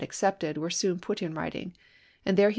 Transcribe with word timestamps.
accepted, 0.01 0.57
were 0.57 0.71
soon 0.71 0.97
put 0.97 1.21
in 1.21 1.35
writing, 1.35 1.73
and 2.25 2.35
there 2.35 2.47
he 2.47 2.47
Api. 2.47 2.49